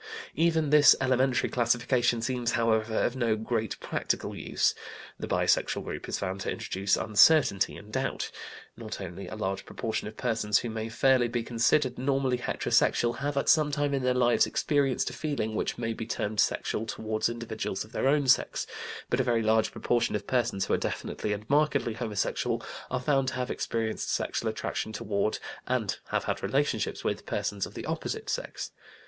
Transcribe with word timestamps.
Even 0.33 0.71
this 0.71 0.95
elementary 0.99 1.47
classification 1.47 2.23
seems 2.23 2.53
however 2.53 3.03
of 3.03 3.15
no 3.15 3.35
great 3.35 3.79
practical 3.79 4.35
use. 4.35 4.73
The 5.19 5.27
bisexual 5.27 5.83
group 5.83 6.09
is 6.09 6.17
found 6.17 6.41
to 6.41 6.51
introduce 6.51 6.97
uncertainty 6.97 7.75
and 7.75 7.93
doubt. 7.93 8.31
Not 8.75 8.99
only 8.99 9.27
a 9.27 9.35
large 9.35 9.63
proportion 9.63 10.07
of 10.07 10.17
persons 10.17 10.57
who 10.57 10.71
may 10.71 10.89
fairly 10.89 11.27
be 11.27 11.43
considered 11.43 11.99
normally 11.99 12.39
heterosexual 12.39 13.17
have 13.19 13.37
at 13.37 13.47
some 13.47 13.69
time 13.69 13.93
in 13.93 14.01
their 14.01 14.15
lives 14.15 14.47
experienced 14.47 15.11
a 15.11 15.13
feeling 15.13 15.53
which 15.53 15.77
may 15.77 15.93
be 15.93 16.07
termed 16.07 16.39
sexual 16.39 16.87
toward 16.87 17.29
individuals 17.29 17.83
of 17.85 17.91
their 17.91 18.07
own 18.07 18.25
sex, 18.27 18.65
but 19.07 19.19
a 19.19 19.23
very 19.23 19.43
large 19.43 19.71
proportion 19.71 20.15
of 20.15 20.25
persons 20.25 20.65
who 20.65 20.73
are 20.73 20.77
definitely 20.77 21.31
and 21.31 21.47
markedly 21.47 21.93
homosexual 21.93 22.63
are 22.89 22.99
found 23.01 23.27
to 23.27 23.33
have 23.35 23.51
experienced 23.51 24.09
sexual 24.11 24.49
attraction 24.49 24.91
toward, 24.91 25.37
and 25.67 25.99
have 26.07 26.23
had 26.23 26.41
relationships 26.41 27.03
with, 27.03 27.23
persons 27.27 27.67
of 27.67 27.75
the 27.75 27.85
opposite 27.85 28.31
sex. 28.31 28.71